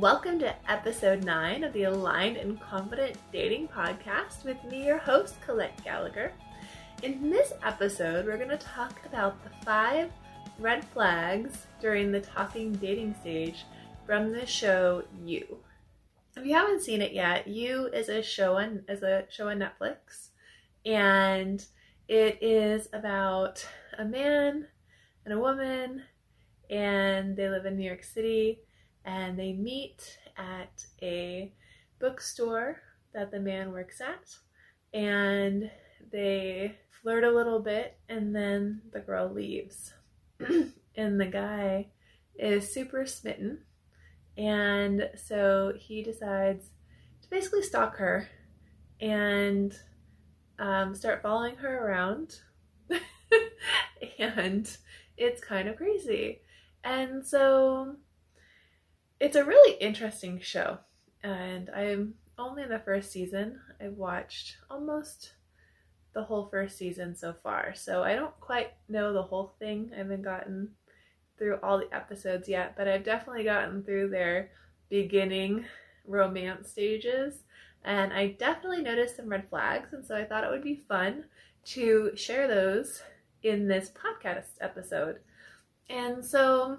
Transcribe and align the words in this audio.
Welcome 0.00 0.38
to 0.38 0.54
episode 0.66 1.24
9 1.24 1.62
of 1.62 1.74
the 1.74 1.82
Aligned 1.82 2.38
and 2.38 2.58
Confident 2.58 3.18
Dating 3.30 3.68
Podcast 3.68 4.46
with 4.46 4.56
me, 4.64 4.86
your 4.86 4.96
host, 4.96 5.38
Colette 5.42 5.84
Gallagher. 5.84 6.32
In 7.02 7.28
this 7.28 7.52
episode, 7.62 8.24
we're 8.24 8.38
going 8.38 8.48
to 8.48 8.56
talk 8.56 8.98
about 9.04 9.44
the 9.44 9.50
five 9.62 10.10
red 10.58 10.86
flags 10.86 11.66
during 11.82 12.10
the 12.10 12.20
talking 12.22 12.72
dating 12.72 13.14
stage 13.20 13.66
from 14.06 14.32
the 14.32 14.46
show 14.46 15.04
You. 15.22 15.58
If 16.34 16.46
you 16.46 16.54
haven't 16.54 16.80
seen 16.80 17.02
it 17.02 17.12
yet, 17.12 17.46
You 17.46 17.88
is 17.92 18.08
a 18.08 18.22
show 18.22 18.56
on 18.56 18.82
is 18.88 19.02
a 19.02 19.26
show 19.28 19.50
on 19.50 19.58
Netflix, 19.58 20.30
and 20.86 21.62
it 22.08 22.38
is 22.42 22.88
about 22.94 23.68
a 23.98 24.06
man 24.06 24.66
and 25.26 25.34
a 25.34 25.38
woman, 25.38 26.04
and 26.70 27.36
they 27.36 27.50
live 27.50 27.66
in 27.66 27.76
New 27.76 27.84
York 27.84 28.02
City 28.02 28.60
and 29.04 29.38
they 29.38 29.52
meet 29.52 30.18
at 30.36 30.84
a 31.02 31.52
bookstore 31.98 32.80
that 33.12 33.30
the 33.30 33.40
man 33.40 33.72
works 33.72 34.00
at. 34.00 34.34
And 34.92 35.70
they 36.12 36.76
flirt 37.02 37.24
a 37.24 37.30
little 37.30 37.60
bit 37.60 37.96
and 38.08 38.34
then 38.34 38.82
the 38.92 39.00
girl 39.00 39.28
leaves. 39.32 39.94
And 40.96 41.20
the 41.20 41.26
guy 41.26 41.86
is 42.36 42.74
super 42.74 43.06
smitten. 43.06 43.60
And 44.36 45.08
so 45.14 45.72
he 45.78 46.02
decides 46.02 46.66
to 47.22 47.30
basically 47.30 47.62
stalk 47.62 47.96
her 47.96 48.28
and 49.00 49.74
um, 50.58 50.94
start 50.94 51.22
following 51.22 51.56
her 51.56 51.86
around. 51.86 52.40
And 54.18 54.76
it's 55.16 55.40
kind 55.40 55.68
of 55.68 55.76
crazy. 55.76 56.40
And 56.84 57.26
so 57.26 57.96
it's 59.20 59.36
a 59.36 59.44
really 59.44 59.76
interesting 59.78 60.40
show, 60.40 60.78
and 61.22 61.70
I'm 61.70 62.14
only 62.38 62.62
in 62.62 62.70
the 62.70 62.78
first 62.78 63.12
season. 63.12 63.60
I've 63.80 63.92
watched 63.92 64.56
almost 64.70 65.34
the 66.14 66.24
whole 66.24 66.48
first 66.48 66.78
season 66.78 67.14
so 67.14 67.34
far, 67.42 67.74
so 67.74 68.02
I 68.02 68.16
don't 68.16 68.38
quite 68.40 68.72
know 68.88 69.12
the 69.12 69.22
whole 69.22 69.54
thing. 69.58 69.90
I 69.94 69.98
haven't 69.98 70.22
gotten 70.22 70.70
through 71.38 71.58
all 71.62 71.78
the 71.78 71.94
episodes 71.94 72.48
yet, 72.48 72.74
but 72.76 72.88
I've 72.88 73.04
definitely 73.04 73.44
gotten 73.44 73.82
through 73.82 74.08
their 74.08 74.50
beginning 74.88 75.66
romance 76.06 76.70
stages, 76.70 77.44
and 77.84 78.12
I 78.12 78.28
definitely 78.38 78.82
noticed 78.82 79.16
some 79.16 79.28
red 79.28 79.48
flags, 79.48 79.92
and 79.92 80.04
so 80.04 80.16
I 80.16 80.24
thought 80.24 80.44
it 80.44 80.50
would 80.50 80.64
be 80.64 80.82
fun 80.88 81.24
to 81.66 82.10
share 82.16 82.48
those 82.48 83.02
in 83.42 83.68
this 83.68 83.90
podcast 83.90 84.56
episode. 84.60 85.18
And 85.88 86.24
so 86.24 86.78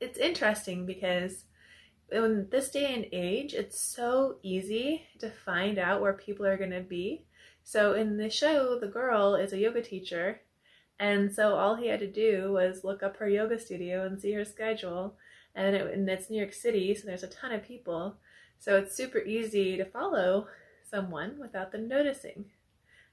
it's 0.00 0.18
interesting 0.18 0.86
because 0.86 1.44
in 2.10 2.48
this 2.50 2.70
day 2.70 2.94
and 2.94 3.06
age, 3.12 3.54
it's 3.54 3.80
so 3.80 4.36
easy 4.42 5.06
to 5.18 5.30
find 5.30 5.78
out 5.78 6.00
where 6.00 6.12
people 6.12 6.46
are 6.46 6.56
going 6.56 6.70
to 6.70 6.80
be. 6.80 7.24
So 7.62 7.94
in 7.94 8.16
the 8.16 8.30
show, 8.30 8.78
the 8.78 8.88
girl 8.88 9.34
is 9.34 9.52
a 9.52 9.58
yoga 9.58 9.82
teacher, 9.82 10.42
and 10.98 11.34
so 11.34 11.54
all 11.54 11.74
he 11.74 11.88
had 11.88 12.00
to 12.00 12.10
do 12.10 12.52
was 12.52 12.84
look 12.84 13.02
up 13.02 13.16
her 13.16 13.28
yoga 13.28 13.58
studio 13.58 14.06
and 14.06 14.20
see 14.20 14.32
her 14.32 14.44
schedule. 14.44 15.16
And, 15.54 15.74
it, 15.74 15.92
and 15.92 16.08
it's 16.08 16.30
New 16.30 16.38
York 16.38 16.52
City, 16.52 16.94
so 16.94 17.06
there's 17.06 17.22
a 17.22 17.28
ton 17.28 17.52
of 17.52 17.64
people. 17.64 18.16
So 18.58 18.76
it's 18.76 18.96
super 18.96 19.18
easy 19.18 19.76
to 19.76 19.84
follow 19.84 20.48
someone 20.88 21.38
without 21.40 21.72
them 21.72 21.88
noticing. 21.88 22.46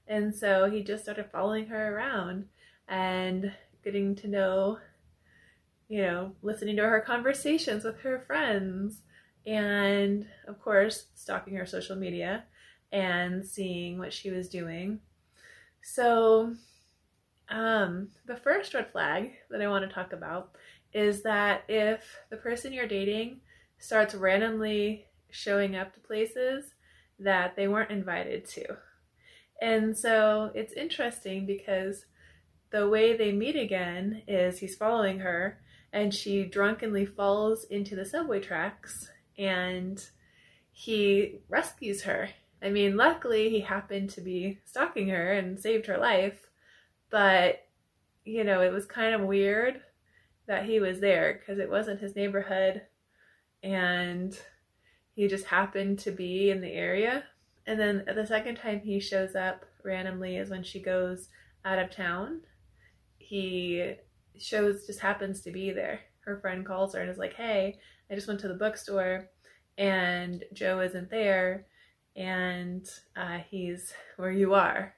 And 0.06 0.34
so 0.34 0.70
he 0.70 0.82
just 0.82 1.04
started 1.04 1.30
following 1.30 1.66
her 1.66 1.96
around 1.96 2.46
and 2.88 3.52
getting 3.84 4.14
to 4.16 4.28
know 4.28 4.78
you 5.92 6.00
know, 6.00 6.32
listening 6.40 6.74
to 6.74 6.88
her 6.88 7.02
conversations 7.02 7.84
with 7.84 8.00
her 8.00 8.18
friends, 8.26 9.02
and 9.44 10.24
of 10.48 10.58
course, 10.58 11.08
stalking 11.14 11.54
her 11.54 11.66
social 11.66 11.96
media 11.96 12.44
and 12.90 13.44
seeing 13.44 13.98
what 13.98 14.10
she 14.10 14.30
was 14.30 14.48
doing. 14.48 15.00
So, 15.82 16.54
um, 17.50 18.08
the 18.24 18.36
first 18.36 18.72
red 18.72 18.90
flag 18.90 19.32
that 19.50 19.60
I 19.60 19.68
want 19.68 19.86
to 19.86 19.94
talk 19.94 20.14
about 20.14 20.52
is 20.94 21.22
that 21.24 21.64
if 21.68 22.02
the 22.30 22.38
person 22.38 22.72
you're 22.72 22.88
dating 22.88 23.42
starts 23.76 24.14
randomly 24.14 25.04
showing 25.28 25.76
up 25.76 25.92
to 25.92 26.00
places 26.00 26.72
that 27.18 27.54
they 27.54 27.68
weren't 27.68 27.90
invited 27.90 28.48
to. 28.48 28.64
And 29.60 29.94
so 29.94 30.52
it's 30.54 30.72
interesting 30.72 31.44
because 31.44 32.06
the 32.70 32.88
way 32.88 33.14
they 33.14 33.30
meet 33.30 33.56
again 33.56 34.22
is 34.26 34.58
he's 34.58 34.74
following 34.74 35.18
her 35.18 35.58
and 35.92 36.14
she 36.14 36.44
drunkenly 36.44 37.04
falls 37.04 37.64
into 37.64 37.94
the 37.94 38.04
subway 38.04 38.40
tracks 38.40 39.10
and 39.38 40.04
he 40.72 41.40
rescues 41.48 42.02
her. 42.02 42.30
I 42.62 42.70
mean, 42.70 42.96
luckily 42.96 43.50
he 43.50 43.60
happened 43.60 44.10
to 44.10 44.20
be 44.20 44.58
stalking 44.64 45.08
her 45.08 45.32
and 45.32 45.58
saved 45.58 45.86
her 45.86 45.98
life, 45.98 46.46
but 47.10 47.66
you 48.24 48.44
know, 48.44 48.60
it 48.60 48.72
was 48.72 48.86
kind 48.86 49.14
of 49.14 49.22
weird 49.22 49.80
that 50.46 50.64
he 50.64 50.80
was 50.80 51.00
there 51.00 51.34
because 51.34 51.58
it 51.58 51.70
wasn't 51.70 52.00
his 52.00 52.16
neighborhood 52.16 52.82
and 53.62 54.38
he 55.14 55.28
just 55.28 55.46
happened 55.46 55.98
to 56.00 56.10
be 56.10 56.50
in 56.50 56.60
the 56.60 56.72
area. 56.72 57.24
And 57.66 57.78
then 57.78 58.04
the 58.12 58.26
second 58.26 58.56
time 58.56 58.80
he 58.80 58.98
shows 58.98 59.34
up 59.36 59.66
randomly 59.84 60.36
is 60.36 60.50
when 60.50 60.62
she 60.62 60.80
goes 60.80 61.28
out 61.64 61.78
of 61.78 61.90
town. 61.90 62.40
He 63.18 63.94
shows 64.38 64.86
just 64.86 65.00
happens 65.00 65.40
to 65.42 65.50
be 65.50 65.70
there. 65.70 66.00
Her 66.20 66.38
friend 66.38 66.64
calls 66.64 66.94
her 66.94 67.00
and 67.00 67.10
is 67.10 67.18
like, 67.18 67.34
"Hey, 67.34 67.78
I 68.10 68.14
just 68.14 68.28
went 68.28 68.40
to 68.40 68.48
the 68.48 68.54
bookstore, 68.54 69.28
and 69.78 70.44
Joe 70.52 70.80
isn't 70.80 71.10
there, 71.10 71.66
and 72.16 72.88
uh, 73.16 73.38
he's 73.38 73.92
where 74.16 74.32
you 74.32 74.54
are." 74.54 74.94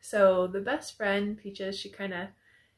So 0.00 0.46
the 0.46 0.60
best 0.60 0.96
friend, 0.96 1.36
Peaches, 1.38 1.78
she 1.78 1.90
kind 1.90 2.14
of 2.14 2.28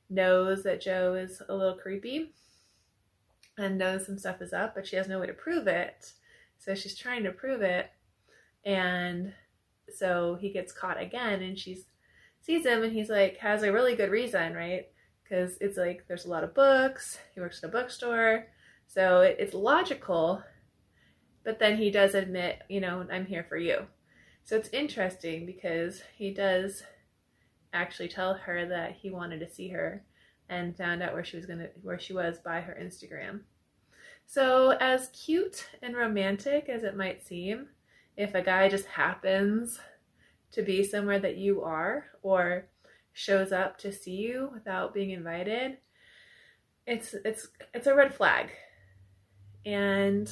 knows 0.09 0.63
that 0.65 0.81
Joe 0.81 1.15
is 1.15 1.43
a 1.49 1.55
little 1.55 1.77
creepy 1.77 2.35
and 3.59 3.79
knows 3.79 4.07
some 4.07 4.19
stuff 4.19 4.43
is 4.43 4.53
up, 4.53 4.75
but 4.75 4.87
she 4.87 4.97
has 4.97 5.09
no 5.09 5.21
way 5.21 5.27
to 5.27 5.33
prove 5.33 5.67
it. 5.67 6.13
So 6.59 6.75
she's 6.75 6.97
trying 6.97 7.25
to 7.25 7.33
prove 7.33 7.63
it, 7.63 7.91
and 8.65 9.33
so 9.95 10.37
he 10.41 10.51
gets 10.53 10.73
caught 10.73 11.01
again, 11.01 11.43
and 11.43 11.59
she 11.59 11.83
sees 12.41 12.67
him, 12.67 12.83
and 12.83 12.93
he's 12.93 13.09
like 13.09 13.39
has 13.39 13.63
a 13.63 13.73
really 13.73 13.95
good 13.95 14.11
reason, 14.11 14.55
right? 14.55 14.87
Because 15.31 15.57
it's 15.61 15.77
like 15.77 16.05
there's 16.09 16.25
a 16.25 16.31
lot 16.31 16.45
of 16.45 16.55
books. 16.55 17.19
He 17.35 17.41
works 17.41 17.63
in 17.63 17.69
a 17.69 17.73
bookstore, 17.73 18.47
so 18.87 19.21
it, 19.21 19.37
it's 19.39 19.55
logical. 19.55 20.43
But 21.45 21.59
then 21.59 21.77
he 21.77 21.91
does 21.91 22.15
admit, 22.15 22.63
you 22.69 22.81
know, 22.81 23.07
I'm 23.11 23.27
here 23.27 23.47
for 23.49 23.57
you. 23.57 23.87
So 24.45 24.57
it's 24.57 24.69
interesting 24.71 25.47
because 25.47 26.03
he 26.17 26.35
does 26.35 26.83
actually 27.73 28.09
tell 28.09 28.35
her 28.35 28.67
that 28.67 28.97
he 29.01 29.11
wanted 29.11 29.39
to 29.41 29.49
see 29.49 29.69
her 29.69 30.05
and 30.49 30.77
found 30.77 31.03
out 31.03 31.15
where 31.15 31.25
she 31.25 31.37
was 31.37 31.47
gonna 31.47 31.69
where 31.83 32.01
she 32.01 32.13
was 32.13 32.39
by 32.39 32.61
her 32.61 32.77
Instagram. 32.81 33.41
So 34.27 34.71
as 34.81 35.09
cute 35.09 35.69
and 35.81 35.97
romantic 35.97 36.69
as 36.69 36.83
it 36.83 36.97
might 36.97 37.25
seem, 37.25 37.69
if 38.17 38.35
a 38.35 38.43
guy 38.43 38.69
just 38.69 38.87
happens 38.87 39.79
to 40.53 40.63
be 40.63 40.83
somewhere 40.83 41.21
that 41.21 41.37
you 41.37 41.63
are 41.63 42.07
or 42.23 42.67
shows 43.13 43.53
up 43.53 43.79
to 43.79 43.93
see 43.93 44.17
you 44.17 44.51
without 44.53 44.95
being 44.95 45.11
invited, 45.11 45.79
it's 46.87 47.15
it's 47.25 47.49
it's 47.75 47.87
a 47.87 47.95
red 47.95 48.15
flag. 48.15 48.51
And 49.65 50.31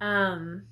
um 0.00 0.62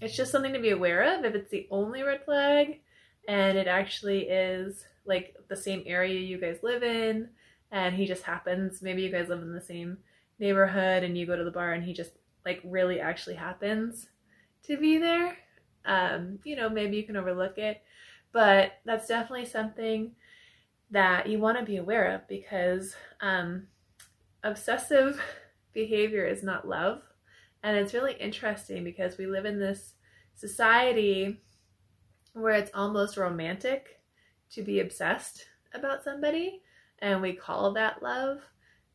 it's 0.00 0.16
just 0.16 0.32
something 0.32 0.52
to 0.52 0.58
be 0.58 0.70
aware 0.70 1.16
of 1.16 1.24
if 1.24 1.34
it's 1.34 1.50
the 1.50 1.68
only 1.70 2.02
red 2.02 2.24
flag 2.24 2.80
and 3.28 3.56
it 3.56 3.68
actually 3.68 4.22
is 4.22 4.84
like 5.04 5.36
the 5.48 5.56
same 5.56 5.82
area 5.86 6.18
you 6.18 6.38
guys 6.38 6.58
live 6.62 6.82
in 6.82 7.28
and 7.70 7.94
he 7.94 8.06
just 8.06 8.24
happens 8.24 8.82
maybe 8.82 9.02
you 9.02 9.10
guys 9.10 9.28
live 9.28 9.42
in 9.42 9.52
the 9.52 9.60
same 9.60 9.96
neighborhood 10.40 11.04
and 11.04 11.16
you 11.16 11.24
go 11.26 11.36
to 11.36 11.44
the 11.44 11.50
bar 11.50 11.72
and 11.72 11.84
he 11.84 11.92
just 11.92 12.12
like 12.44 12.60
really 12.64 12.98
actually 12.98 13.36
happens 13.36 14.08
to 14.64 14.76
be 14.76 14.98
there 14.98 15.36
um 15.84 16.38
you 16.44 16.56
know 16.56 16.68
maybe 16.68 16.96
you 16.96 17.04
can 17.04 17.16
overlook 17.16 17.58
it 17.58 17.82
but 18.32 18.72
that's 18.84 19.06
definitely 19.06 19.46
something 19.46 20.10
that 20.92 21.26
you 21.26 21.38
want 21.38 21.58
to 21.58 21.64
be 21.64 21.78
aware 21.78 22.14
of 22.14 22.28
because 22.28 22.94
um, 23.20 23.66
obsessive 24.44 25.20
behavior 25.72 26.24
is 26.24 26.42
not 26.42 26.68
love. 26.68 27.02
And 27.62 27.76
it's 27.76 27.94
really 27.94 28.14
interesting 28.14 28.84
because 28.84 29.16
we 29.16 29.26
live 29.26 29.46
in 29.46 29.58
this 29.58 29.94
society 30.34 31.40
where 32.34 32.54
it's 32.54 32.70
almost 32.74 33.16
romantic 33.16 34.00
to 34.50 34.62
be 34.62 34.80
obsessed 34.80 35.46
about 35.74 36.04
somebody, 36.04 36.62
and 36.98 37.22
we 37.22 37.32
call 37.32 37.72
that 37.72 38.02
love. 38.02 38.38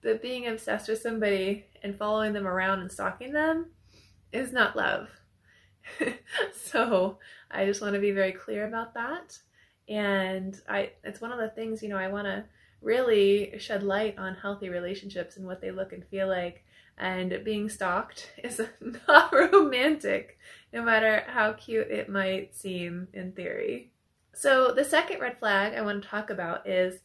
But 0.01 0.21
being 0.21 0.47
obsessed 0.47 0.89
with 0.89 1.01
somebody 1.01 1.65
and 1.81 1.97
following 1.97 2.33
them 2.33 2.47
around 2.47 2.81
and 2.81 2.91
stalking 2.91 3.33
them 3.33 3.71
is 4.31 4.53
not 4.53 4.75
love. 4.75 5.07
so 6.53 7.17
I 7.49 7.65
just 7.65 7.81
want 7.81 7.95
to 7.95 7.99
be 7.99 8.11
very 8.11 8.33
clear 8.33 8.67
about 8.67 8.93
that 8.93 9.39
and 9.87 10.61
i 10.67 10.91
it's 11.03 11.21
one 11.21 11.31
of 11.31 11.39
the 11.39 11.49
things 11.49 11.81
you 11.81 11.89
know 11.89 11.97
i 11.97 12.07
want 12.07 12.25
to 12.25 12.43
really 12.81 13.57
shed 13.57 13.83
light 13.83 14.17
on 14.17 14.35
healthy 14.35 14.69
relationships 14.69 15.37
and 15.37 15.45
what 15.45 15.61
they 15.61 15.71
look 15.71 15.93
and 15.93 16.05
feel 16.07 16.27
like 16.27 16.63
And 16.97 17.43
being 17.43 17.69
stalked 17.69 18.31
is 18.43 18.61
not 19.07 19.31
romantic, 19.53 20.39
no 20.73 20.81
matter 20.81 21.23
how 21.27 21.53
cute 21.53 21.89
it 21.91 22.09
might 22.09 22.55
seem 22.55 23.07
in 23.13 23.33
theory. 23.33 23.91
So, 24.33 24.71
the 24.71 24.83
second 24.83 25.19
red 25.19 25.39
flag 25.39 25.73
I 25.73 25.81
want 25.81 26.03
to 26.03 26.09
talk 26.09 26.29
about 26.29 26.67
is 26.67 26.99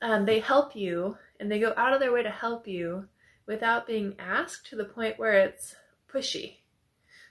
um, 0.00 0.24
they 0.24 0.40
help 0.40 0.76
you 0.76 1.16
and 1.40 1.50
they 1.50 1.58
go 1.58 1.72
out 1.76 1.92
of 1.92 2.00
their 2.00 2.12
way 2.12 2.22
to 2.22 2.30
help 2.30 2.66
you 2.66 3.08
without 3.46 3.86
being 3.86 4.14
asked 4.18 4.66
to 4.66 4.76
the 4.76 4.84
point 4.84 5.18
where 5.18 5.32
it's 5.32 5.76
pushy. 6.12 6.57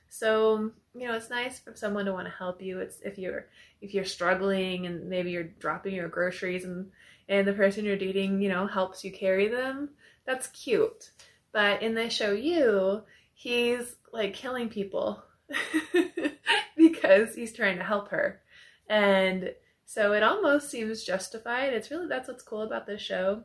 So, 0.10 0.72
you 0.96 1.08
know, 1.08 1.14
it's 1.14 1.30
nice 1.30 1.60
for 1.60 1.76
someone 1.76 2.06
to 2.06 2.14
want 2.14 2.28
to 2.28 2.34
help 2.34 2.62
you. 2.62 2.80
It's 2.80 3.00
if 3.02 3.18
you're 3.18 3.48
if 3.82 3.94
you're 3.94 4.06
struggling 4.06 4.86
and 4.86 5.10
maybe 5.10 5.32
you're 5.32 5.44
dropping 5.44 5.96
your 5.96 6.08
groceries 6.08 6.66
and 6.66 6.92
and 7.30 7.48
the 7.48 7.54
person 7.54 7.86
you're 7.86 7.98
dating, 7.98 8.42
you 8.42 8.50
know, 8.50 8.68
helps 8.68 9.04
you 9.04 9.12
carry 9.12 9.48
them. 9.48 9.90
That's 10.26 10.48
cute. 10.48 11.12
But 11.52 11.82
in 11.82 11.94
the 11.94 12.10
show 12.10 12.32
you, 12.32 13.04
he's 13.34 13.96
like 14.14 14.34
killing 14.34 14.70
people 14.70 15.24
because 16.78 17.36
he's 17.36 17.54
trying 17.54 17.78
to 17.78 17.84
help 17.84 18.10
her. 18.10 18.42
And 18.90 19.54
so 19.86 20.14
it 20.14 20.24
almost 20.24 20.70
seems 20.70 21.04
justified. 21.04 21.74
It's 21.74 21.92
really 21.92 22.08
that's 22.08 22.28
what's 22.28 22.44
cool 22.44 22.62
about 22.62 22.88
this 22.88 23.02
show 23.02 23.44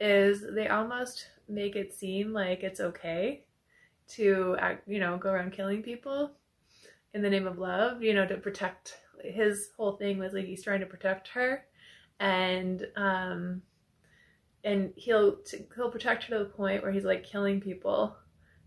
is 0.00 0.44
they 0.54 0.68
almost 0.68 1.28
make 1.48 1.76
it 1.76 1.94
seem 1.94 2.32
like 2.32 2.62
it's 2.62 2.80
okay 2.80 3.44
to 4.06 4.56
you 4.86 4.98
know 4.98 5.16
go 5.16 5.30
around 5.30 5.52
killing 5.52 5.82
people 5.82 6.30
in 7.14 7.22
the 7.22 7.30
name 7.30 7.46
of 7.46 7.58
love, 7.58 8.02
you 8.02 8.12
know, 8.12 8.26
to 8.26 8.36
protect 8.36 8.98
his 9.22 9.70
whole 9.76 9.92
thing 9.92 10.18
was 10.18 10.32
like 10.32 10.44
he's 10.44 10.64
trying 10.64 10.80
to 10.80 10.86
protect 10.86 11.28
her 11.28 11.64
and 12.20 12.86
um 12.96 13.62
and 14.64 14.92
he'll 14.96 15.38
he'll 15.74 15.90
protect 15.90 16.24
her 16.24 16.38
to 16.38 16.44
the 16.44 16.50
point 16.50 16.82
where 16.82 16.92
he's 16.92 17.04
like 17.04 17.24
killing 17.24 17.60
people 17.60 18.16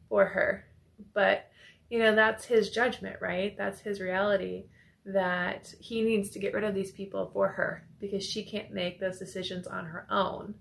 for 0.10 0.26
her. 0.26 0.66
But 1.14 1.50
you 1.90 2.00
know, 2.00 2.16
that's 2.16 2.46
his 2.46 2.70
judgment, 2.70 3.18
right? 3.22 3.56
That's 3.58 3.80
his 3.80 4.02
reality 4.02 4.66
that 5.06 5.74
he 5.80 6.02
needs 6.02 6.30
to 6.32 6.40
get 6.40 6.54
rid 6.54 6.64
of 6.64 6.76
these 6.76 6.92
people 6.92 7.30
for 7.32 7.48
her 7.48 7.88
because 8.00 8.26
she 8.26 8.44
can't 8.44 8.74
make 8.74 9.00
those 9.00 9.20
decisions 9.20 9.66
on 9.68 9.86
her 9.86 10.06
own. 10.10 10.54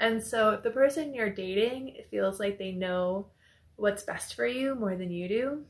And 0.00 0.22
so 0.22 0.50
if 0.50 0.62
the 0.62 0.70
person 0.70 1.14
you're 1.14 1.30
dating 1.30 1.88
it 1.96 2.10
feels 2.10 2.40
like 2.40 2.58
they 2.58 2.72
know 2.72 3.26
what's 3.76 4.02
best 4.02 4.34
for 4.34 4.46
you 4.46 4.74
more 4.74 4.96
than 4.96 5.10
you 5.10 5.28
do, 5.28 5.64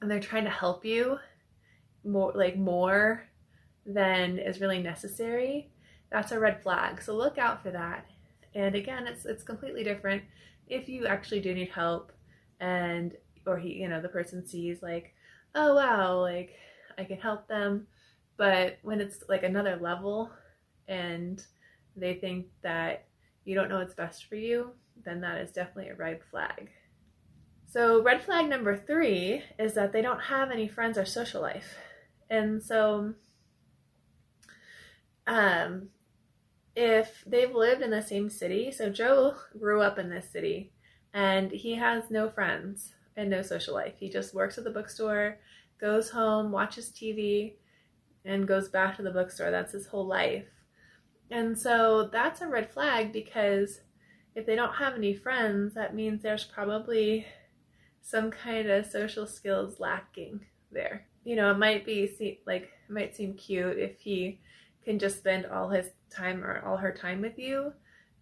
and 0.00 0.10
they're 0.10 0.20
trying 0.20 0.44
to 0.44 0.50
help 0.50 0.84
you 0.84 1.18
more 2.04 2.32
like 2.34 2.56
more 2.56 3.24
than 3.84 4.38
is 4.38 4.60
really 4.60 4.82
necessary, 4.82 5.70
that's 6.10 6.32
a 6.32 6.40
red 6.40 6.62
flag. 6.62 7.02
So 7.02 7.14
look 7.14 7.38
out 7.38 7.62
for 7.62 7.70
that. 7.70 8.06
And 8.54 8.74
again, 8.74 9.06
it's 9.06 9.24
it's 9.26 9.42
completely 9.42 9.84
different 9.84 10.22
if 10.68 10.88
you 10.88 11.06
actually 11.06 11.40
do 11.40 11.54
need 11.54 11.70
help 11.70 12.12
and 12.60 13.16
or 13.46 13.58
he, 13.58 13.74
you 13.74 13.88
know, 13.88 14.00
the 14.00 14.08
person 14.08 14.46
sees 14.46 14.82
like, 14.82 15.14
"Oh 15.54 15.74
wow, 15.74 16.20
like 16.20 16.56
I 16.98 17.04
can 17.04 17.18
help 17.18 17.46
them." 17.48 17.86
But 18.36 18.78
when 18.82 19.00
it's 19.00 19.22
like 19.28 19.42
another 19.42 19.76
level 19.76 20.30
and 20.88 21.44
they 21.96 22.14
think 22.14 22.46
that 22.62 23.06
you 23.44 23.54
don't 23.54 23.68
know 23.68 23.78
what's 23.78 23.94
best 23.94 24.26
for 24.26 24.36
you, 24.36 24.72
then 25.04 25.20
that 25.20 25.40
is 25.40 25.52
definitely 25.52 25.90
a 25.90 25.96
red 25.96 26.20
flag. 26.30 26.70
So, 27.66 28.02
red 28.02 28.22
flag 28.22 28.48
number 28.48 28.76
three 28.76 29.42
is 29.58 29.74
that 29.74 29.92
they 29.92 30.00
don't 30.00 30.20
have 30.20 30.50
any 30.50 30.68
friends 30.68 30.96
or 30.96 31.04
social 31.04 31.42
life. 31.42 31.76
And 32.30 32.62
so, 32.62 33.14
um, 35.26 35.88
if 36.74 37.24
they've 37.26 37.54
lived 37.54 37.82
in 37.82 37.90
the 37.90 38.02
same 38.02 38.30
city, 38.30 38.70
so 38.70 38.88
Joe 38.90 39.34
grew 39.58 39.82
up 39.82 39.98
in 39.98 40.10
this 40.10 40.30
city 40.30 40.72
and 41.12 41.50
he 41.50 41.74
has 41.74 42.10
no 42.10 42.28
friends 42.28 42.94
and 43.16 43.30
no 43.30 43.42
social 43.42 43.74
life. 43.74 43.94
He 43.98 44.10
just 44.10 44.34
works 44.34 44.58
at 44.58 44.64
the 44.64 44.70
bookstore, 44.70 45.38
goes 45.80 46.10
home, 46.10 46.52
watches 46.52 46.90
TV, 46.90 47.54
and 48.24 48.46
goes 48.46 48.68
back 48.68 48.96
to 48.96 49.02
the 49.02 49.10
bookstore. 49.10 49.50
That's 49.50 49.72
his 49.72 49.86
whole 49.86 50.06
life. 50.06 50.44
And 51.30 51.58
so 51.58 52.08
that's 52.12 52.40
a 52.40 52.46
red 52.46 52.70
flag 52.70 53.12
because 53.12 53.80
if 54.34 54.44
they 54.46 54.54
don't 54.54 54.74
have 54.74 54.94
any 54.94 55.14
friends, 55.14 55.74
that 55.74 55.94
means 55.94 56.22
there's 56.22 56.44
probably 56.44 57.26
some 58.06 58.30
kind 58.30 58.70
of 58.70 58.86
social 58.86 59.26
skills 59.26 59.80
lacking 59.80 60.40
there. 60.70 61.04
You 61.24 61.34
know, 61.34 61.50
it 61.50 61.58
might 61.58 61.84
be 61.84 62.38
like 62.46 62.70
it 62.88 62.92
might 62.92 63.16
seem 63.16 63.34
cute 63.34 63.78
if 63.78 63.98
he 63.98 64.38
can 64.84 65.00
just 65.00 65.18
spend 65.18 65.44
all 65.46 65.68
his 65.70 65.88
time 66.08 66.44
or 66.44 66.62
all 66.64 66.76
her 66.76 66.92
time 66.92 67.20
with 67.20 67.36
you, 67.36 67.72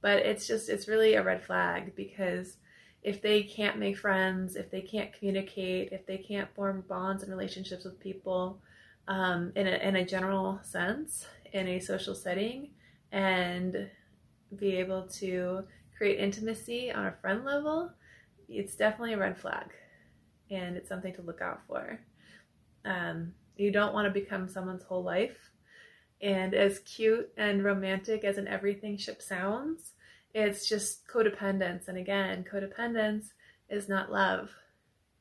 but 0.01 0.21
it's 0.21 0.47
just 0.47 0.71
it's 0.71 0.89
really 0.89 1.15
a 1.15 1.23
red 1.23 1.45
flag 1.45 1.95
because 1.97 2.57
if 3.03 3.21
they 3.21 3.43
can't 3.43 3.79
make 3.79 3.99
friends, 3.99 4.57
if 4.57 4.71
they 4.71 4.81
can't 4.81 5.13
communicate, 5.13 5.93
if 5.93 6.07
they 6.07 6.17
can't 6.17 6.55
form 6.55 6.83
bonds 6.89 7.23
and 7.23 7.31
relationships 7.31 7.85
with 7.85 8.01
people 8.01 8.63
um, 9.07 9.53
in 9.55 9.67
a 9.67 9.77
in 9.87 9.97
a 9.97 10.07
general 10.07 10.61
sense 10.63 11.27
in 11.53 11.69
a 11.69 11.79
social 11.79 12.15
setting, 12.15 12.71
and 13.13 13.91
be 14.57 14.77
able 14.77 15.03
to 15.09 15.63
create 15.95 16.19
intimacy 16.19 16.91
on 16.91 17.05
a 17.05 17.15
friend 17.21 17.45
level, 17.45 17.91
it's 18.49 18.77
definitely 18.77 19.15
a 19.15 19.19
red 19.19 19.39
flag 19.39 19.71
and 20.51 20.77
it's 20.77 20.89
something 20.89 21.15
to 21.15 21.23
look 21.23 21.41
out 21.41 21.61
for. 21.67 22.01
Um, 22.85 23.33
you 23.57 23.71
don't 23.71 23.95
want 23.95 24.07
to 24.07 24.21
become 24.21 24.49
someone's 24.49 24.85
whole 24.85 25.03
life. 25.03 25.51
And 26.21 26.55
as 26.55 26.79
cute 26.81 27.31
and 27.37 27.65
romantic 27.65 28.25
as 28.25 28.39
an 28.39 28.49
everything 28.49 28.97
ship 28.97 29.21
sounds, 29.21 29.93
it's 30.33 30.69
just 30.69 31.07
codependence. 31.07 31.89
And 31.89 31.99
again, 31.99 32.45
codependence 32.51 33.29
is 33.69 33.89
not 33.89 34.13
love. 34.13 34.51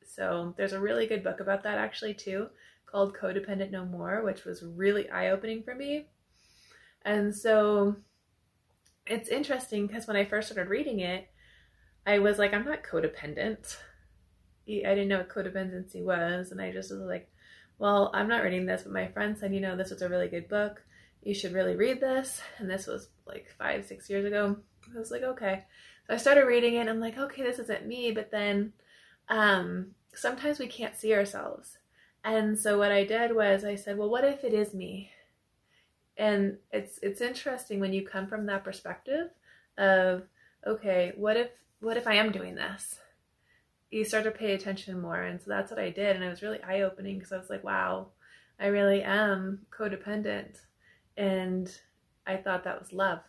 So 0.06 0.54
there's 0.56 0.72
a 0.72 0.80
really 0.80 1.06
good 1.06 1.24
book 1.24 1.40
about 1.40 1.62
that 1.64 1.78
actually 1.78 2.14
too, 2.14 2.48
called 2.86 3.16
Codependent 3.16 3.70
No 3.70 3.84
More, 3.84 4.22
which 4.24 4.44
was 4.44 4.62
really 4.62 5.10
eye-opening 5.10 5.62
for 5.62 5.74
me. 5.74 6.06
And 7.02 7.34
so 7.34 7.96
it's 9.06 9.28
interesting 9.28 9.86
because 9.86 10.06
when 10.06 10.16
I 10.16 10.24
first 10.24 10.50
started 10.50 10.70
reading 10.70 11.00
it, 11.00 11.28
I 12.06 12.18
was 12.18 12.38
like, 12.38 12.52
I'm 12.52 12.64
not 12.64 12.82
codependent. 12.82 13.76
I 14.68 14.94
didn't 14.94 15.08
know 15.08 15.18
what 15.18 15.28
codependency 15.28 16.02
was, 16.02 16.50
and 16.50 16.60
I 16.60 16.72
just 16.72 16.90
was 16.90 17.00
like, 17.00 17.30
well, 17.78 18.10
I'm 18.14 18.28
not 18.28 18.42
reading 18.42 18.66
this, 18.66 18.82
but 18.82 18.92
my 18.92 19.08
friend 19.08 19.36
said, 19.36 19.54
you 19.54 19.60
know, 19.60 19.76
this 19.76 19.90
was 19.90 20.02
a 20.02 20.08
really 20.08 20.28
good 20.28 20.48
book. 20.48 20.82
You 21.22 21.34
should 21.34 21.52
really 21.52 21.74
read 21.74 22.00
this. 22.00 22.40
And 22.58 22.70
this 22.70 22.86
was 22.86 23.08
like 23.26 23.46
five, 23.58 23.84
six 23.84 24.08
years 24.08 24.24
ago. 24.24 24.56
I 24.94 24.98
was 24.98 25.10
like, 25.10 25.22
okay. 25.22 25.64
So 26.06 26.14
I 26.14 26.16
started 26.18 26.46
reading 26.46 26.74
it, 26.74 26.80
and 26.80 26.90
I'm 26.90 27.00
like, 27.00 27.18
okay, 27.18 27.42
this 27.42 27.58
isn't 27.58 27.86
me. 27.86 28.12
But 28.12 28.30
then 28.30 28.72
um, 29.28 29.92
sometimes 30.14 30.58
we 30.58 30.66
can't 30.66 30.96
see 30.96 31.14
ourselves. 31.14 31.78
And 32.22 32.58
so 32.58 32.78
what 32.78 32.92
I 32.92 33.04
did 33.04 33.34
was 33.34 33.64
I 33.64 33.74
said, 33.74 33.98
well, 33.98 34.10
what 34.10 34.24
if 34.24 34.44
it 34.44 34.54
is 34.54 34.72
me? 34.72 35.10
and 36.16 36.56
it's 36.72 36.98
it's 37.02 37.20
interesting 37.20 37.80
when 37.80 37.92
you 37.92 38.06
come 38.06 38.26
from 38.26 38.46
that 38.46 38.64
perspective 38.64 39.30
of 39.78 40.22
okay 40.66 41.12
what 41.16 41.36
if 41.36 41.50
what 41.84 41.96
if 41.96 42.06
i 42.06 42.14
am 42.14 42.32
doing 42.32 42.54
this? 42.54 42.98
You 43.90 44.04
start 44.04 44.24
to 44.24 44.30
pay 44.32 44.54
attention 44.54 45.00
more 45.00 45.22
and 45.22 45.40
so 45.40 45.46
that's 45.48 45.70
what 45.70 45.80
i 45.80 45.90
did 45.90 46.16
and 46.16 46.24
it 46.24 46.28
was 46.28 46.42
really 46.42 46.62
eye-opening 46.62 47.18
because 47.18 47.32
i 47.32 47.36
was 47.36 47.50
like 47.50 47.62
wow 47.64 48.08
i 48.58 48.66
really 48.66 49.02
am 49.02 49.60
codependent 49.70 50.58
and 51.16 51.70
i 52.26 52.36
thought 52.36 52.64
that 52.64 52.78
was 52.80 52.92
love. 52.92 53.20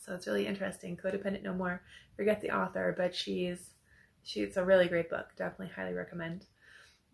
So 0.00 0.14
it's 0.14 0.26
really 0.26 0.46
interesting 0.46 0.96
codependent 0.96 1.42
no 1.42 1.52
more. 1.52 1.82
Forget 2.16 2.40
the 2.40 2.56
author 2.56 2.94
but 2.96 3.14
she's 3.14 3.74
she's 4.24 4.56
a 4.56 4.64
really 4.64 4.88
great 4.88 5.10
book 5.10 5.28
definitely 5.36 5.72
highly 5.74 5.94
recommend. 5.94 6.46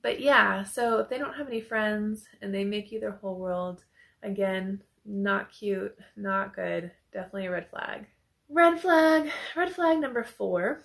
But 0.01 0.21
yeah 0.21 0.63
so 0.65 0.99
if 0.99 1.09
they 1.09 1.19
don't 1.19 1.35
have 1.35 1.49
any 1.49 1.61
friends 1.61 2.27
and 2.41 2.55
they 2.55 2.65
make 2.65 2.91
you 2.91 3.01
their 3.01 3.19
whole 3.21 3.39
world 3.39 3.85
Again, 4.25 4.83
not 5.05 5.53
cute, 5.53 5.97
not 6.17 6.57
good, 6.57 6.91
definitely 7.13 7.47
a 7.47 7.51
red 7.51 7.69
flag. 7.69 8.07
Red 8.49 8.81
flag, 8.81 9.31
red 9.57 9.75
flag 9.75 10.01
number 10.01 10.23
four 10.23 10.83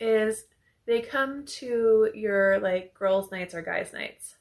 is 0.00 0.44
they 0.86 1.00
come 1.00 1.44
to 1.46 2.10
your 2.14 2.58
like 2.60 2.94
girls' 2.94 3.30
nights 3.30 3.54
or 3.54 3.62
guys' 3.62 3.92
nights. 3.92 4.36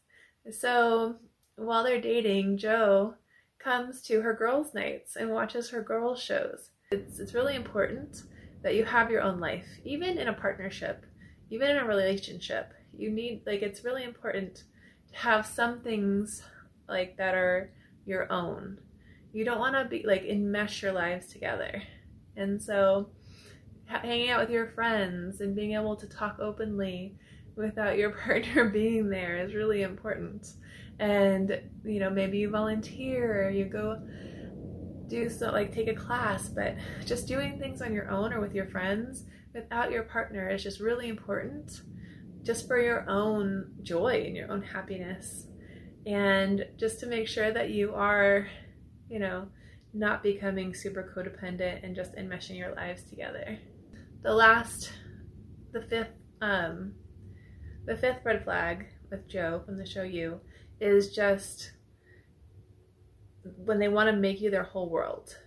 So 0.52 1.16
while 1.56 1.84
they're 1.84 2.02
dating, 2.02 2.58
Joe 2.58 3.16
comes 3.60 4.02
to 4.04 4.22
her 4.22 4.34
girls' 4.34 4.74
nights 4.74 5.16
and 5.16 5.32
watches 5.32 5.70
her 5.70 5.82
girls' 5.82 6.22
shows. 6.22 6.70
It's, 6.92 7.20
it's 7.20 7.34
really 7.34 7.56
important 7.56 8.24
that 8.62 8.76
you 8.76 8.84
have 8.84 9.10
your 9.12 9.22
own 9.22 9.40
life, 9.40 9.68
even 9.84 10.18
in 10.18 10.28
a 10.28 10.34
partnership, 10.34 11.06
even 11.50 11.72
in 11.72 11.78
a 11.78 11.86
relationship. 11.86 12.74
You 12.98 13.10
need, 13.10 13.42
like, 13.46 13.62
it's 13.62 13.84
really 13.84 14.04
important 14.04 14.64
to 15.12 15.18
have 15.18 15.46
some 15.46 15.80
things 15.80 16.44
like 16.88 17.18
that 17.18 17.36
are 17.36 17.72
your 18.06 18.32
own. 18.32 18.80
You 19.34 19.46
don't 19.46 19.60
want 19.60 19.76
to 19.76 19.86
be 19.86 20.04
like 20.06 20.24
enmesh 20.24 20.82
your 20.82 20.94
lives 20.94 21.28
together. 21.28 21.82
And 22.38 22.62
so 22.62 23.10
hanging 23.86 24.30
out 24.30 24.42
with 24.42 24.50
your 24.50 24.68
friends 24.68 25.42
and 25.42 25.56
being 25.56 25.74
able 25.74 25.96
to 25.96 26.08
talk 26.08 26.40
openly 26.40 27.16
without 27.56 27.98
your 27.98 28.10
partner 28.26 28.70
being 28.70 29.10
there 29.10 29.38
is 29.38 29.54
really 29.54 29.84
important. 29.84 30.48
And 31.00 31.62
you 31.84 32.00
know, 32.00 32.10
maybe 32.10 32.38
you 32.38 32.50
volunteer, 32.50 33.50
you 33.50 33.66
go 33.66 34.02
do 35.08 35.30
so 35.30 35.52
like 35.52 35.74
take 35.74 35.88
a 35.88 35.94
class, 35.94 36.50
but 36.50 36.76
just 37.06 37.28
doing 37.28 37.60
things 37.60 37.82
on 37.82 37.94
your 37.94 38.10
own 38.10 38.34
or 38.34 38.42
with 38.42 38.54
your 38.54 38.68
friends 38.68 39.26
without 39.54 39.92
your 39.92 40.04
partner 40.04 40.50
is 40.50 40.62
just 40.62 40.80
really 40.80 41.08
important 41.08 41.82
just 42.44 42.68
for 42.68 42.80
your 42.80 43.10
own 43.10 43.72
joy 43.82 44.24
and 44.28 44.36
your 44.36 44.52
own 44.52 44.62
happiness 44.62 45.48
and 46.06 46.66
just 46.78 47.00
to 47.00 47.08
make 47.08 47.28
sure 47.28 47.52
that 47.52 47.72
you 47.72 47.94
are 47.96 48.48
you 49.10 49.18
know 49.18 49.48
not 49.96 50.22
becoming 50.22 50.74
super 50.74 51.10
codependent 51.16 51.84
and 51.84 51.96
just 51.96 52.16
enmeshing 52.16 52.58
your 52.58 52.76
lives 52.76 53.04
together. 53.04 53.58
The 54.24 54.34
last 54.34 54.92
the 55.72 55.82
fifth 55.82 56.12
um 56.42 56.94
the 57.86 57.96
fifth 57.96 58.20
red 58.24 58.44
flag 58.44 58.88
with 59.12 59.28
joe 59.28 59.62
from 59.66 59.78
the 59.78 59.86
show 59.86 60.04
you 60.04 60.40
is 60.80 61.14
just 61.14 61.72
when 63.58 63.78
they 63.80 63.88
want 63.88 64.10
to 64.10 64.16
make 64.16 64.42
you 64.42 64.50
their 64.50 64.64
whole 64.64 64.90
world. 64.90 65.38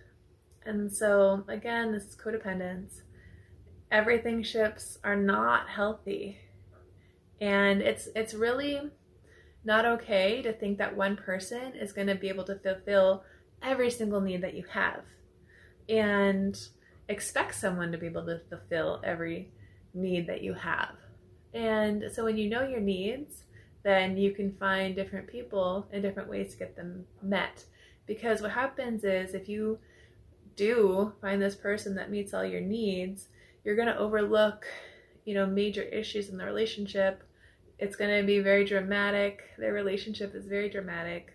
And 0.65 0.91
so 0.91 1.43
again 1.47 1.91
this 1.91 2.05
is 2.05 2.15
codependence. 2.15 3.01
Everything 3.91 4.41
ships 4.41 4.97
are 5.03 5.15
not 5.15 5.69
healthy. 5.69 6.37
And 7.41 7.81
it's 7.81 8.07
it's 8.15 8.33
really 8.33 8.81
not 9.63 9.85
okay 9.85 10.41
to 10.41 10.53
think 10.53 10.77
that 10.77 10.95
one 10.95 11.17
person 11.17 11.73
is 11.75 11.91
going 11.91 12.07
to 12.07 12.15
be 12.15 12.29
able 12.29 12.45
to 12.45 12.55
fulfill 12.55 13.23
every 13.61 13.91
single 13.91 14.21
need 14.21 14.41
that 14.41 14.53
you 14.53 14.63
have 14.71 15.01
and 15.87 16.59
expect 17.07 17.55
someone 17.55 17.91
to 17.91 17.97
be 17.97 18.05
able 18.05 18.25
to 18.25 18.41
fulfill 18.49 19.01
every 19.03 19.51
need 19.93 20.27
that 20.27 20.43
you 20.43 20.53
have. 20.53 20.95
And 21.53 22.05
so 22.13 22.23
when 22.23 22.37
you 22.37 22.49
know 22.49 22.67
your 22.67 22.79
needs, 22.79 23.43
then 23.83 24.17
you 24.17 24.31
can 24.31 24.55
find 24.57 24.95
different 24.95 25.27
people 25.27 25.87
and 25.91 26.03
different 26.03 26.29
ways 26.29 26.51
to 26.51 26.59
get 26.59 26.75
them 26.75 27.05
met. 27.21 27.65
Because 28.05 28.41
what 28.41 28.51
happens 28.51 29.03
is 29.03 29.33
if 29.33 29.49
you 29.49 29.79
do 30.55 31.13
find 31.21 31.41
this 31.41 31.55
person 31.55 31.95
that 31.95 32.11
meets 32.11 32.33
all 32.33 32.45
your 32.45 32.61
needs, 32.61 33.27
you're 33.63 33.75
going 33.75 33.87
to 33.87 33.97
overlook, 33.97 34.65
you 35.25 35.33
know, 35.33 35.45
major 35.45 35.83
issues 35.83 36.29
in 36.29 36.37
the 36.37 36.45
relationship. 36.45 37.23
It's 37.77 37.95
going 37.95 38.19
to 38.19 38.25
be 38.25 38.39
very 38.39 38.65
dramatic. 38.65 39.41
Their 39.57 39.73
relationship 39.73 40.35
is 40.35 40.45
very 40.45 40.69
dramatic. 40.69 41.33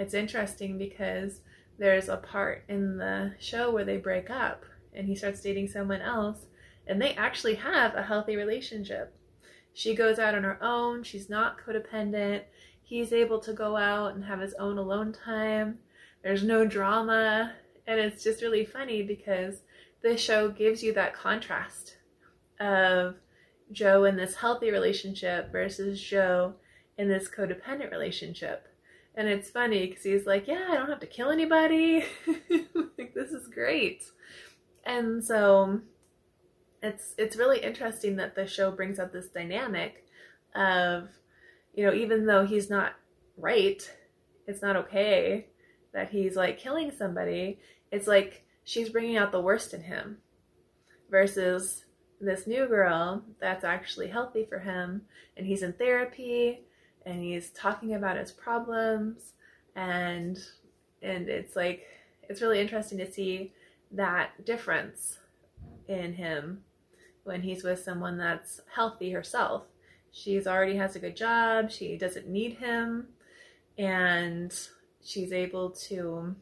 It's 0.00 0.14
interesting 0.14 0.78
because 0.78 1.42
there's 1.78 2.08
a 2.08 2.16
part 2.16 2.64
in 2.70 2.96
the 2.96 3.34
show 3.38 3.70
where 3.70 3.84
they 3.84 3.98
break 3.98 4.30
up 4.30 4.64
and 4.94 5.06
he 5.06 5.14
starts 5.14 5.42
dating 5.42 5.68
someone 5.68 6.00
else 6.00 6.46
and 6.86 7.00
they 7.00 7.12
actually 7.16 7.56
have 7.56 7.94
a 7.94 8.02
healthy 8.02 8.34
relationship. 8.34 9.14
She 9.74 9.94
goes 9.94 10.18
out 10.18 10.34
on 10.34 10.42
her 10.42 10.58
own, 10.62 11.02
she's 11.02 11.28
not 11.28 11.58
codependent. 11.60 12.44
He's 12.82 13.12
able 13.12 13.40
to 13.40 13.52
go 13.52 13.76
out 13.76 14.14
and 14.14 14.24
have 14.24 14.40
his 14.40 14.54
own 14.54 14.78
alone 14.78 15.12
time. 15.12 15.80
There's 16.24 16.42
no 16.42 16.64
drama, 16.64 17.52
and 17.86 18.00
it's 18.00 18.24
just 18.24 18.40
really 18.40 18.64
funny 18.64 19.02
because 19.02 19.64
this 20.02 20.18
show 20.18 20.48
gives 20.48 20.82
you 20.82 20.94
that 20.94 21.12
contrast 21.12 21.98
of 22.58 23.16
Joe 23.70 24.04
in 24.04 24.16
this 24.16 24.34
healthy 24.36 24.70
relationship 24.70 25.52
versus 25.52 26.00
Joe 26.00 26.54
in 26.96 27.06
this 27.06 27.28
codependent 27.28 27.90
relationship. 27.90 28.66
And 29.14 29.28
it's 29.28 29.50
funny 29.50 29.86
because 29.86 30.04
he's 30.04 30.26
like, 30.26 30.46
Yeah, 30.46 30.66
I 30.70 30.76
don't 30.76 30.88
have 30.88 31.00
to 31.00 31.06
kill 31.06 31.30
anybody. 31.30 32.04
like, 32.98 33.14
this 33.14 33.30
is 33.30 33.48
great. 33.48 34.04
And 34.84 35.22
so 35.22 35.80
it's 36.82 37.14
it's 37.18 37.36
really 37.36 37.60
interesting 37.60 38.16
that 38.16 38.34
the 38.34 38.46
show 38.46 38.70
brings 38.70 38.98
up 38.98 39.12
this 39.12 39.28
dynamic 39.28 40.06
of, 40.54 41.08
you 41.74 41.84
know, 41.84 41.92
even 41.92 42.26
though 42.26 42.46
he's 42.46 42.70
not 42.70 42.94
right, 43.36 43.90
it's 44.46 44.62
not 44.62 44.76
okay 44.76 45.46
that 45.92 46.10
he's 46.10 46.36
like 46.36 46.58
killing 46.58 46.92
somebody. 46.96 47.58
It's 47.90 48.06
like 48.06 48.44
she's 48.64 48.88
bringing 48.88 49.16
out 49.16 49.32
the 49.32 49.40
worst 49.40 49.74
in 49.74 49.82
him 49.82 50.18
versus 51.10 51.84
this 52.20 52.46
new 52.46 52.66
girl 52.66 53.24
that's 53.40 53.64
actually 53.64 54.08
healthy 54.08 54.46
for 54.48 54.58
him 54.58 55.02
and 55.36 55.46
he's 55.46 55.62
in 55.62 55.72
therapy 55.72 56.60
and 57.06 57.22
he's 57.22 57.50
talking 57.50 57.94
about 57.94 58.16
his 58.16 58.30
problems 58.30 59.32
and 59.76 60.38
and 61.02 61.28
it's 61.28 61.56
like 61.56 61.86
it's 62.28 62.42
really 62.42 62.60
interesting 62.60 62.98
to 62.98 63.10
see 63.10 63.52
that 63.92 64.44
difference 64.44 65.18
in 65.88 66.12
him 66.12 66.62
when 67.24 67.42
he's 67.42 67.64
with 67.64 67.82
someone 67.82 68.16
that's 68.16 68.60
healthy 68.72 69.10
herself. 69.10 69.64
She's 70.12 70.46
already 70.46 70.76
has 70.76 70.96
a 70.96 71.00
good 71.00 71.16
job 71.16 71.70
she 71.70 71.96
doesn't 71.96 72.28
need 72.28 72.54
him 72.54 73.08
and 73.78 74.56
she's 75.02 75.32
able 75.32 75.70
to 75.70 76.34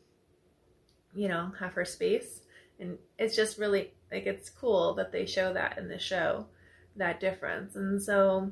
you 1.14 1.28
know 1.28 1.52
have 1.58 1.74
her 1.74 1.84
space. 1.84 2.42
And 2.80 2.98
it's 3.18 3.34
just 3.34 3.58
really 3.58 3.92
like 4.10 4.26
it's 4.26 4.50
cool 4.50 4.94
that 4.94 5.12
they 5.12 5.26
show 5.26 5.52
that 5.52 5.78
in 5.78 5.88
the 5.88 5.98
show 5.98 6.46
that 6.96 7.20
difference. 7.20 7.76
And 7.76 8.00
so 8.02 8.50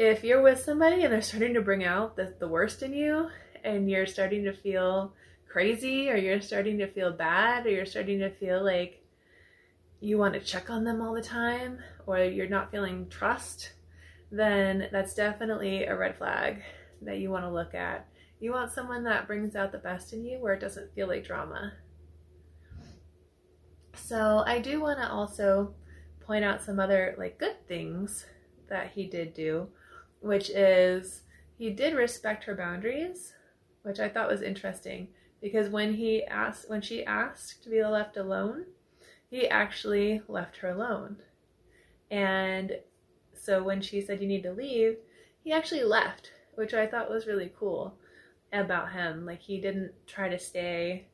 if 0.00 0.24
you're 0.24 0.40
with 0.40 0.58
somebody 0.58 1.04
and 1.04 1.12
they're 1.12 1.20
starting 1.20 1.52
to 1.52 1.60
bring 1.60 1.84
out 1.84 2.16
the, 2.16 2.32
the 2.38 2.48
worst 2.48 2.82
in 2.82 2.94
you 2.94 3.28
and 3.64 3.90
you're 3.90 4.06
starting 4.06 4.42
to 4.44 4.52
feel 4.54 5.12
crazy 5.46 6.08
or 6.08 6.16
you're 6.16 6.40
starting 6.40 6.78
to 6.78 6.86
feel 6.86 7.12
bad 7.12 7.66
or 7.66 7.70
you're 7.70 7.84
starting 7.84 8.18
to 8.18 8.30
feel 8.30 8.64
like 8.64 9.04
you 10.00 10.16
want 10.16 10.32
to 10.32 10.40
check 10.40 10.70
on 10.70 10.84
them 10.84 11.02
all 11.02 11.12
the 11.12 11.20
time 11.20 11.78
or 12.06 12.18
you're 12.18 12.48
not 12.48 12.70
feeling 12.70 13.10
trust, 13.10 13.72
then 14.32 14.88
that's 14.90 15.12
definitely 15.12 15.84
a 15.84 15.94
red 15.94 16.16
flag 16.16 16.62
that 17.02 17.18
you 17.18 17.28
want 17.28 17.44
to 17.44 17.50
look 17.50 17.74
at. 17.74 18.08
You 18.40 18.52
want 18.52 18.72
someone 18.72 19.04
that 19.04 19.26
brings 19.26 19.54
out 19.54 19.70
the 19.70 19.76
best 19.76 20.14
in 20.14 20.24
you 20.24 20.38
where 20.38 20.54
it 20.54 20.60
doesn't 20.60 20.94
feel 20.94 21.08
like 21.08 21.26
drama. 21.26 21.74
So, 23.92 24.44
I 24.46 24.60
do 24.60 24.80
want 24.80 24.98
to 24.98 25.12
also 25.12 25.74
point 26.20 26.42
out 26.42 26.62
some 26.62 26.80
other 26.80 27.14
like 27.18 27.36
good 27.36 27.56
things 27.68 28.24
that 28.70 28.92
he 28.92 29.04
did 29.04 29.34
do 29.34 29.68
which 30.20 30.50
is 30.50 31.22
he 31.56 31.70
did 31.70 31.94
respect 31.94 32.44
her 32.44 32.54
boundaries, 32.54 33.34
which 33.82 33.98
I 33.98 34.08
thought 34.08 34.30
was 34.30 34.42
interesting 34.42 35.08
because 35.40 35.68
when 35.68 35.94
he 35.94 36.24
asked 36.24 36.68
when 36.68 36.82
she 36.82 37.04
asked 37.04 37.62
to 37.64 37.70
be 37.70 37.82
left 37.82 38.16
alone, 38.16 38.66
he 39.28 39.48
actually 39.48 40.22
left 40.28 40.58
her 40.58 40.70
alone. 40.70 41.16
And 42.10 42.78
so 43.34 43.62
when 43.62 43.80
she 43.80 44.00
said 44.00 44.20
you 44.20 44.28
need 44.28 44.42
to 44.42 44.52
leave, 44.52 44.96
he 45.42 45.52
actually 45.52 45.84
left, 45.84 46.32
which 46.54 46.74
I 46.74 46.86
thought 46.86 47.10
was 47.10 47.26
really 47.26 47.52
cool 47.58 47.94
about 48.52 48.92
him. 48.92 49.24
Like 49.24 49.40
he 49.40 49.60
didn't 49.60 49.92
try 50.06 50.28
to 50.28 50.38
stay. 50.38 51.06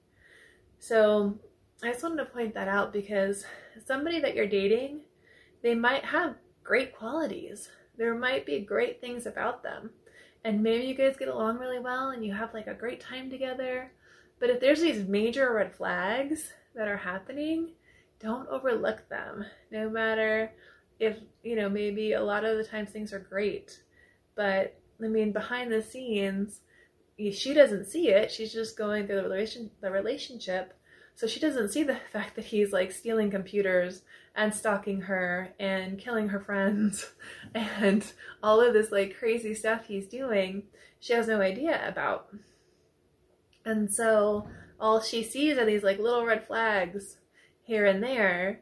So 0.79 1.39
I 1.83 1.91
just 1.93 2.03
wanted 2.03 2.19
to 2.19 2.25
point 2.27 2.55
that 2.55 2.69
out 2.69 2.93
because 2.93 3.45
somebody 3.85 4.21
that 4.21 4.35
you're 4.35 4.47
dating, 4.47 5.01
they 5.63 5.75
might 5.75 6.05
have 6.05 6.37
great 6.65 6.97
qualities 6.97 7.69
there 7.99 8.15
might 8.15 8.47
be 8.47 8.61
great 8.61 9.01
things 9.01 9.27
about 9.27 9.63
them. 9.63 9.91
And 10.45 10.63
maybe 10.63 10.87
you 10.87 10.95
guys 10.95 11.17
get 11.17 11.29
along 11.29 11.59
really 11.59 11.81
well 11.81 12.11
and 12.11 12.25
you 12.25 12.33
have 12.33 12.55
like 12.55 12.67
a 12.67 12.75
great 12.75 13.01
time 13.01 13.31
together. 13.31 13.91
But 14.39 14.51
if 14.51 14.61
there's 14.61 14.81
these 14.81 15.07
major 15.07 15.53
red 15.53 15.75
flags 15.75 16.53
that 16.75 16.89
are 16.89 16.97
happening, 16.97 17.71
don't 18.21 18.49
overlook 18.49 19.09
them. 19.09 19.45
No 19.71 19.91
matter 19.91 20.53
if, 21.01 21.17
you 21.43 21.57
know, 21.57 21.69
maybe 21.69 22.13
a 22.13 22.23
lot 22.23 22.45
of 22.45 22.57
the 22.57 22.65
times 22.65 22.91
things 22.91 23.13
are 23.13 23.19
great. 23.19 23.83
But 24.35 24.79
I 25.03 25.09
mean, 25.09 25.33
behind 25.33 25.73
the 25.73 25.83
scenes, 25.83 26.61
she 27.33 27.55
doesn't 27.55 27.87
see 27.87 28.09
it. 28.09 28.31
She's 28.31 28.53
just 28.53 28.77
going 28.77 29.07
through 29.07 29.17
the 29.17 29.23
relation 29.23 29.71
the 29.81 29.91
relationship. 29.91 30.75
So 31.17 31.27
she 31.27 31.41
doesn't 31.41 31.71
see 31.71 31.83
the 31.83 31.97
fact 32.13 32.37
that 32.37 32.45
he's 32.45 32.73
like 32.73 32.93
stealing 32.93 33.31
computers 33.31 34.03
and 34.37 34.55
stalking 34.55 35.01
her 35.03 35.55
and 35.59 35.99
killing 35.99 36.29
her 36.29 36.41
friends 36.41 37.13
and 37.55 38.13
all 38.43 38.61
of 38.61 38.75
this 38.75 38.93
like 38.93 39.19
crazy 39.19 39.55
stuff 39.55 39.87
he's 39.87 40.07
doing, 40.07 40.65
she 41.01 41.15
has 41.15 41.27
no 41.27 41.41
idea 41.41 41.89
about. 41.89 42.29
And 43.65 43.93
so 43.93 44.47
all 44.79 45.01
she 45.01 45.25
sees 45.25 45.57
are 45.57 45.65
these 45.65 45.83
like 45.83 45.99
little 45.99 46.25
red 46.25 46.47
flags 46.47 47.17
here 47.63 47.87
and 47.87 48.03
there, 48.03 48.61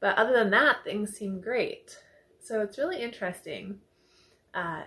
but 0.00 0.16
other 0.16 0.32
than 0.32 0.50
that, 0.50 0.84
things 0.84 1.10
seem 1.10 1.40
great. 1.40 1.98
So 2.40 2.60
it's 2.60 2.78
really 2.78 3.02
interesting, 3.02 3.80
uh, 4.54 4.82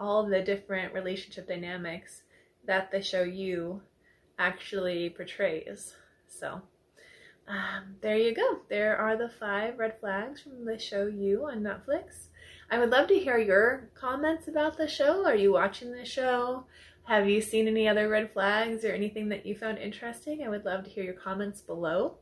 all 0.00 0.26
the 0.26 0.40
different 0.40 0.94
relationship 0.94 1.46
dynamics 1.46 2.22
that 2.64 2.90
the 2.90 3.02
show 3.02 3.22
you 3.22 3.82
actually 4.38 5.10
portrays. 5.10 5.94
So 6.32 6.62
um, 7.46 7.96
there 8.00 8.16
you 8.16 8.34
go. 8.34 8.60
There 8.68 8.96
are 8.96 9.16
the 9.16 9.28
five 9.28 9.78
red 9.78 9.98
flags 10.00 10.40
from 10.40 10.64
the 10.64 10.78
show 10.78 11.06
You 11.06 11.46
on 11.46 11.60
Netflix. 11.60 12.28
I 12.70 12.78
would 12.78 12.90
love 12.90 13.08
to 13.08 13.18
hear 13.18 13.38
your 13.38 13.90
comments 13.94 14.48
about 14.48 14.76
the 14.76 14.88
show. 14.88 15.26
Are 15.26 15.36
you 15.36 15.52
watching 15.52 15.92
the 15.92 16.04
show? 16.04 16.64
Have 17.04 17.28
you 17.28 17.40
seen 17.40 17.68
any 17.68 17.86
other 17.86 18.08
red 18.08 18.32
flags 18.32 18.84
or 18.84 18.92
anything 18.92 19.28
that 19.28 19.44
you 19.44 19.54
found 19.54 19.78
interesting? 19.78 20.42
I 20.42 20.48
would 20.48 20.64
love 20.64 20.84
to 20.84 20.90
hear 20.90 21.04
your 21.04 21.14
comments 21.14 21.60
below. 21.60 22.14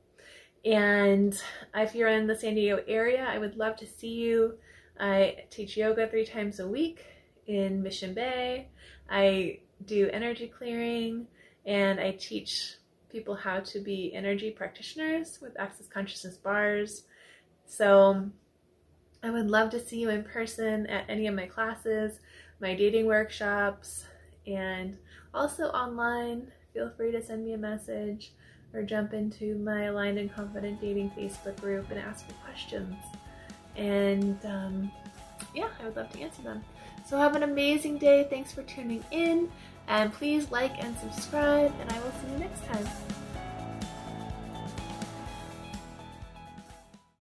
And 0.64 1.40
if 1.74 1.94
you're 1.94 2.08
in 2.08 2.26
the 2.26 2.36
San 2.36 2.54
Diego 2.54 2.82
area, 2.88 3.24
I 3.24 3.38
would 3.38 3.56
love 3.56 3.76
to 3.76 3.86
see 3.86 4.14
you. 4.14 4.58
I 4.98 5.44
teach 5.50 5.76
yoga 5.76 6.08
three 6.08 6.26
times 6.26 6.60
a 6.60 6.68
week 6.68 7.04
in 7.46 7.82
Mission 7.82 8.12
Bay. 8.12 8.68
I 9.08 9.60
do 9.84 10.10
energy 10.12 10.48
clearing 10.48 11.26
and 11.64 12.00
I 12.00 12.12
teach 12.12 12.74
people 13.10 13.34
how 13.34 13.60
to 13.60 13.80
be 13.80 14.14
energy 14.14 14.50
practitioners 14.50 15.38
with 15.40 15.58
access 15.58 15.86
consciousness 15.86 16.36
bars. 16.36 17.04
So 17.66 18.30
I 19.22 19.30
would 19.30 19.50
love 19.50 19.70
to 19.70 19.80
see 19.80 20.00
you 20.00 20.10
in 20.10 20.24
person 20.24 20.86
at 20.86 21.04
any 21.08 21.26
of 21.26 21.34
my 21.34 21.46
classes, 21.46 22.20
my 22.60 22.74
dating 22.74 23.06
workshops, 23.06 24.04
and 24.46 24.96
also 25.34 25.64
online. 25.66 26.50
Feel 26.72 26.90
free 26.96 27.12
to 27.12 27.22
send 27.22 27.44
me 27.44 27.52
a 27.52 27.58
message 27.58 28.32
or 28.72 28.82
jump 28.82 29.12
into 29.12 29.56
my 29.58 29.84
Aligned 29.84 30.18
and 30.18 30.32
Confident 30.32 30.80
Dating 30.80 31.10
Facebook 31.10 31.60
group 31.60 31.90
and 31.90 31.98
ask 31.98 32.28
me 32.28 32.34
questions. 32.44 32.94
And 33.76 34.38
um, 34.44 34.92
yeah, 35.54 35.68
I 35.80 35.84
would 35.84 35.96
love 35.96 36.10
to 36.12 36.20
answer 36.20 36.42
them. 36.42 36.64
So 37.06 37.18
have 37.18 37.34
an 37.34 37.42
amazing 37.42 37.98
day. 37.98 38.26
Thanks 38.30 38.52
for 38.52 38.62
tuning 38.62 39.04
in. 39.10 39.50
And 39.90 40.12
please 40.12 40.49
like 40.52 40.82
and 40.82 40.97
subscribe, 40.99 41.73
and 41.80 41.92
I 41.92 41.99
will 41.99 42.12
see 42.12 42.32
you 42.32 42.38
next 42.38 42.64
time. 42.64 42.87